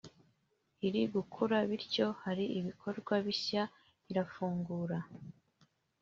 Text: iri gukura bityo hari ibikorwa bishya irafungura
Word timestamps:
iri 0.87 1.01
gukura 1.13 1.57
bityo 1.69 2.07
hari 2.21 2.45
ibikorwa 2.59 3.13
bishya 3.25 3.63
irafungura 4.11 4.97